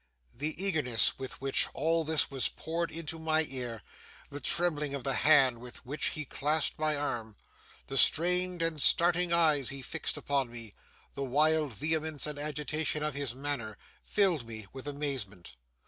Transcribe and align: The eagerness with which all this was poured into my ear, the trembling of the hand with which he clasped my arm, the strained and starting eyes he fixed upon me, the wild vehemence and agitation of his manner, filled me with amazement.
The 0.33 0.55
eagerness 0.57 1.19
with 1.19 1.39
which 1.39 1.67
all 1.75 2.03
this 2.03 2.31
was 2.31 2.49
poured 2.49 2.89
into 2.89 3.19
my 3.19 3.45
ear, 3.51 3.83
the 4.31 4.39
trembling 4.39 4.95
of 4.95 5.03
the 5.03 5.13
hand 5.13 5.59
with 5.59 5.85
which 5.85 6.05
he 6.07 6.25
clasped 6.25 6.79
my 6.79 6.95
arm, 6.95 7.35
the 7.85 7.99
strained 7.99 8.63
and 8.63 8.81
starting 8.81 9.31
eyes 9.31 9.69
he 9.69 9.83
fixed 9.83 10.17
upon 10.17 10.49
me, 10.49 10.73
the 11.13 11.23
wild 11.23 11.71
vehemence 11.73 12.25
and 12.25 12.39
agitation 12.39 13.03
of 13.03 13.13
his 13.13 13.35
manner, 13.35 13.77
filled 14.01 14.47
me 14.47 14.65
with 14.73 14.87
amazement. 14.87 15.55